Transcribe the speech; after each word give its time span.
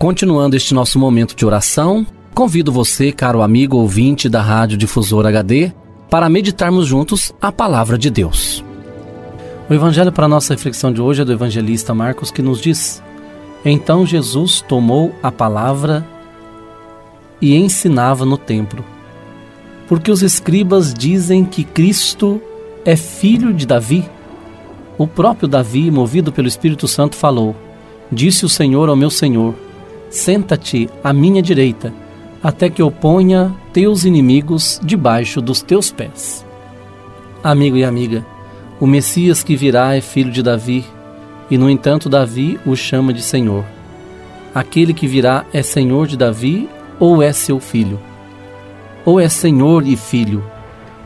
Continuando 0.00 0.56
este 0.56 0.72
nosso 0.72 0.98
momento 0.98 1.36
de 1.36 1.44
oração, 1.44 2.06
convido 2.34 2.72
você, 2.72 3.12
caro 3.12 3.42
amigo 3.42 3.76
ouvinte 3.76 4.30
da 4.30 4.40
Rádio 4.40 4.78
Difusor 4.78 5.26
HD, 5.26 5.72
para 6.08 6.26
meditarmos 6.26 6.86
juntos 6.86 7.34
a 7.38 7.52
palavra 7.52 7.98
de 7.98 8.08
Deus. 8.08 8.64
O 9.68 9.74
evangelho 9.74 10.10
para 10.10 10.24
a 10.24 10.28
nossa 10.28 10.54
reflexão 10.54 10.90
de 10.90 11.02
hoje 11.02 11.20
é 11.20 11.24
do 11.26 11.34
evangelista 11.34 11.92
Marcos 11.92 12.30
que 12.30 12.40
nos 12.40 12.62
diz: 12.62 13.02
Então 13.62 14.06
Jesus 14.06 14.64
tomou 14.66 15.14
a 15.22 15.30
palavra 15.30 16.08
e 17.38 17.54
ensinava 17.54 18.24
no 18.24 18.38
templo. 18.38 18.82
Porque 19.86 20.10
os 20.10 20.22
escribas 20.22 20.94
dizem 20.94 21.44
que 21.44 21.62
Cristo 21.62 22.40
é 22.86 22.96
filho 22.96 23.52
de 23.52 23.66
Davi. 23.66 24.08
O 24.96 25.06
próprio 25.06 25.46
Davi, 25.46 25.90
movido 25.90 26.32
pelo 26.32 26.48
Espírito 26.48 26.88
Santo, 26.88 27.16
falou: 27.16 27.54
Disse 28.10 28.46
o 28.46 28.48
Senhor 28.48 28.88
ao 28.88 28.96
meu 28.96 29.10
Senhor: 29.10 29.54
Senta-te 30.10 30.90
à 31.04 31.12
minha 31.12 31.40
direita 31.40 31.92
até 32.42 32.68
que 32.70 32.82
eu 32.82 32.90
ponha 32.90 33.54
teus 33.72 34.04
inimigos 34.04 34.80
debaixo 34.82 35.40
dos 35.40 35.62
teus 35.62 35.92
pés. 35.92 36.44
Amigo 37.44 37.76
e 37.76 37.84
amiga, 37.84 38.24
o 38.80 38.86
Messias 38.86 39.42
que 39.42 39.54
virá 39.54 39.94
é 39.94 40.00
filho 40.00 40.32
de 40.32 40.42
Davi, 40.42 40.84
e 41.50 41.58
no 41.58 41.68
entanto 41.68 42.08
Davi 42.08 42.58
o 42.64 42.74
chama 42.74 43.12
de 43.12 43.22
Senhor. 43.22 43.64
Aquele 44.54 44.92
que 44.92 45.06
virá 45.06 45.44
é 45.52 45.62
Senhor 45.62 46.06
de 46.06 46.16
Davi 46.16 46.68
ou 46.98 47.22
é 47.22 47.32
seu 47.32 47.60
filho? 47.60 48.00
Ou 49.04 49.20
é 49.20 49.28
Senhor 49.28 49.86
e 49.86 49.96
filho? 49.96 50.44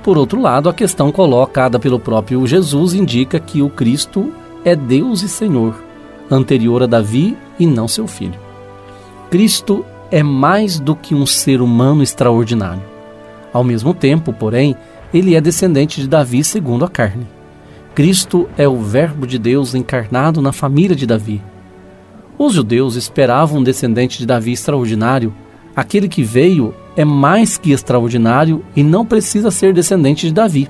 Por 0.03 0.17
outro 0.19 0.41
lado, 0.41 0.69
a 0.69 0.75
questão 0.75 1.11
colocada 1.11 1.79
pelo 1.79 1.99
próprio 1.99 2.47
Jesus 2.47 2.95
indica 2.95 3.41
que 3.41 3.63
o 3.63 3.71
Cristo 3.71 4.33
é 4.65 4.77
Deus 4.77 5.23
e 5.23 5.29
Senhor, 5.29 5.83
anterior 6.31 6.83
a 6.83 6.87
Davi 6.87 7.37
e 7.59 7.67
não 7.67 7.89
seu 7.89 8.07
filho. 8.07 8.44
Cristo 9.31 9.85
é 10.11 10.23
mais 10.23 10.79
do 10.79 10.95
que 10.95 11.15
um 11.15 11.27
ser 11.27 11.61
humano 11.61 12.03
extraordinário. 12.03 12.83
Ao 13.53 13.65
mesmo 13.65 13.95
tempo, 13.95 14.33
porém, 14.33 14.77
ele 15.13 15.35
é 15.35 15.41
descendente 15.41 16.01
de 16.01 16.09
Davi 16.09 16.43
segundo 16.43 16.85
a 16.85 16.89
carne. 16.89 17.27
Cristo 17.95 18.49
é 18.59 18.67
o 18.67 18.81
Verbo 18.81 19.27
de 19.27 19.39
Deus 19.39 19.75
encarnado 19.75 20.43
na 20.43 20.53
família 20.53 20.97
de 20.97 21.07
Davi. 21.07 21.41
Os 22.37 22.53
judeus 22.55 22.97
esperavam 22.97 23.59
um 23.59 23.63
descendente 23.63 24.19
de 24.19 24.27
Davi 24.27 24.53
extraordinário. 24.53 25.33
Aquele 25.77 26.09
que 26.09 26.23
veio 26.23 26.75
é 26.97 27.05
mais 27.05 27.57
que 27.57 27.73
extraordinário 27.73 28.65
e 28.75 28.83
não 28.83 29.07
precisa 29.07 29.51
ser 29.51 29.73
descendente 29.73 30.27
de 30.27 30.35
Davi. 30.35 30.69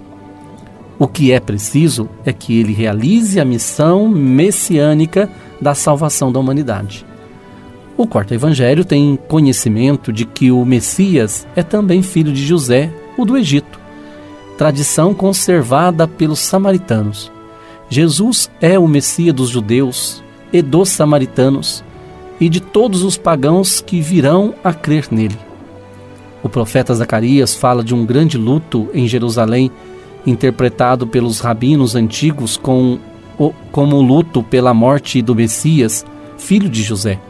O 0.99 1.09
que 1.09 1.33
é 1.33 1.41
preciso 1.41 2.09
é 2.25 2.33
que 2.33 2.61
ele 2.61 2.73
realize 2.73 3.41
a 3.41 3.45
missão 3.45 4.09
messiânica 4.09 5.29
da 5.61 5.75
salvação 5.75 6.31
da 6.31 6.39
humanidade. 6.39 7.05
O 7.97 8.09
quarto 8.09 8.35
evangelho 8.35 8.85
tem 8.85 9.17
conhecimento 9.29 10.13
de 10.13 10.25
que 10.25 10.51
o 10.51 10.65
Messias 10.65 11.47
é 11.55 11.63
também 11.63 12.03
filho 12.03 12.33
de 12.33 12.45
José, 12.45 12.93
o 13.17 13.25
do 13.25 13.37
Egito, 13.37 13.79
tradição 14.59 15.15
conservada 15.15 16.09
pelos 16.09 16.41
samaritanos. 16.41 17.31
Jesus 17.89 18.51
é 18.61 18.77
o 18.77 18.89
Messias 18.89 19.33
dos 19.33 19.49
judeus 19.49 20.25
e 20.53 20.61
dos 20.61 20.89
samaritanos 20.89 21.85
e 22.41 22.49
de 22.49 22.59
todos 22.59 23.05
os 23.05 23.17
pagãos 23.17 23.81
que 23.81 24.01
virão 24.01 24.55
a 24.65 24.73
crer 24.73 25.07
nele. 25.13 25.39
O 26.43 26.49
profeta 26.49 26.93
Zacarias 26.93 27.55
fala 27.55 27.85
de 27.85 27.95
um 27.95 28.05
grande 28.05 28.37
luto 28.37 28.89
em 28.93 29.07
Jerusalém, 29.07 29.71
interpretado 30.27 31.07
pelos 31.07 31.39
rabinos 31.39 31.95
antigos 31.95 32.57
com, 32.57 32.99
como 33.71 34.03
luto 34.03 34.43
pela 34.43 34.75
morte 34.75 35.23
do 35.23 35.33
Messias, 35.33 36.05
filho 36.37 36.69
de 36.69 36.83
José. 36.83 37.21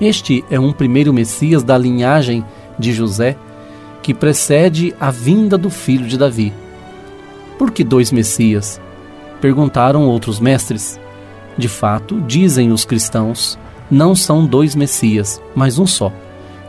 Este 0.00 0.44
é 0.50 0.58
um 0.58 0.72
primeiro 0.72 1.12
Messias 1.12 1.62
da 1.62 1.78
linhagem 1.78 2.44
de 2.78 2.92
José 2.92 3.36
que 4.02 4.12
precede 4.12 4.94
a 5.00 5.10
vinda 5.10 5.56
do 5.56 5.70
filho 5.70 6.06
de 6.06 6.18
Davi. 6.18 6.52
Por 7.58 7.70
que 7.70 7.82
dois 7.82 8.12
Messias? 8.12 8.80
Perguntaram 9.40 10.06
outros 10.06 10.40
mestres. 10.40 11.00
De 11.56 11.68
fato, 11.68 12.20
dizem 12.20 12.72
os 12.72 12.84
cristãos, 12.84 13.58
não 13.90 14.14
são 14.14 14.44
dois 14.44 14.74
Messias, 14.74 15.40
mas 15.54 15.78
um 15.78 15.86
só. 15.86 16.12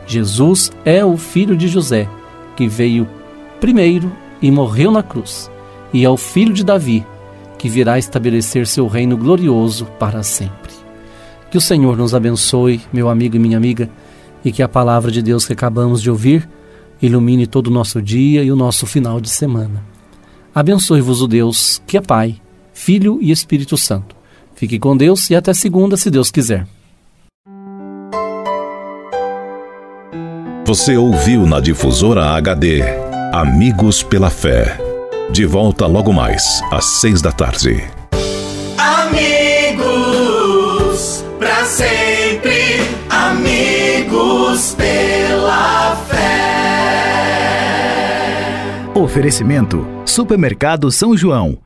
Jesus 0.06 0.70
é 0.84 1.04
o 1.04 1.16
filho 1.16 1.56
de 1.56 1.66
José, 1.66 2.08
que 2.54 2.68
veio 2.68 3.08
primeiro 3.60 4.12
e 4.40 4.50
morreu 4.50 4.90
na 4.90 5.02
cruz, 5.02 5.50
e 5.92 6.04
é 6.04 6.08
o 6.08 6.16
filho 6.16 6.52
de 6.52 6.64
Davi, 6.64 7.04
que 7.58 7.68
virá 7.68 7.98
estabelecer 7.98 8.66
seu 8.66 8.86
reino 8.86 9.16
glorioso 9.16 9.86
para 9.98 10.22
sempre. 10.22 10.85
Que 11.56 11.58
o 11.58 11.62
Senhor 11.62 11.96
nos 11.96 12.14
abençoe, 12.14 12.82
meu 12.92 13.08
amigo 13.08 13.34
e 13.34 13.38
minha 13.38 13.56
amiga, 13.56 13.88
e 14.44 14.52
que 14.52 14.62
a 14.62 14.68
palavra 14.68 15.10
de 15.10 15.22
Deus 15.22 15.46
que 15.46 15.54
acabamos 15.54 16.02
de 16.02 16.10
ouvir 16.10 16.46
ilumine 17.00 17.46
todo 17.46 17.68
o 17.68 17.70
nosso 17.70 18.02
dia 18.02 18.44
e 18.44 18.52
o 18.52 18.56
nosso 18.56 18.84
final 18.84 19.22
de 19.22 19.30
semana. 19.30 19.82
Abençoe-vos 20.54 21.22
o 21.22 21.26
Deus 21.26 21.80
que 21.86 21.96
é 21.96 22.02
Pai, 22.02 22.36
Filho 22.74 23.18
e 23.22 23.30
Espírito 23.30 23.78
Santo. 23.78 24.14
Fique 24.54 24.78
com 24.78 24.94
Deus 24.94 25.30
e 25.30 25.34
até 25.34 25.54
segunda, 25.54 25.96
se 25.96 26.10
Deus 26.10 26.30
quiser. 26.30 26.66
Você 30.66 30.94
ouviu 30.98 31.46
na 31.46 31.58
difusora 31.58 32.32
HD 32.32 32.82
Amigos 33.32 34.02
pela 34.02 34.28
Fé. 34.28 34.78
De 35.32 35.46
volta 35.46 35.86
logo 35.86 36.12
mais, 36.12 36.60
às 36.70 36.84
seis 36.84 37.22
da 37.22 37.32
tarde. 37.32 37.95
Oferecimento: 49.16 49.82
Supermercado 50.04 50.90
São 50.90 51.16
João. 51.16 51.58